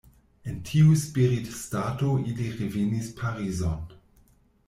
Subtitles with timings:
[0.51, 3.85] En tiu spiritstato ili revenis Parizon.